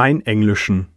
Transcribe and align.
Einenglischen. 0.00 0.88